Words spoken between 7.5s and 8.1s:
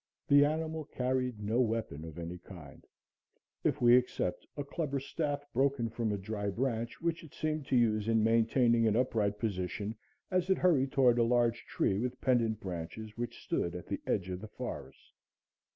to use